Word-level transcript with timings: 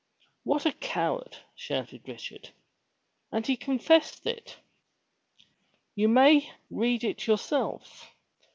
*'What 0.43 0.65
a 0.65 0.71
coward!" 0.71 1.37
shouted 1.53 2.07
Richard. 2.07 2.49
''And 3.31 3.45
he 3.45 3.55
confessed 3.55 4.25
it?" 4.25 4.57
''You 5.95 6.09
may 6.09 6.51
read 6.71 7.03
it 7.03 7.27
yourself. 7.27 8.09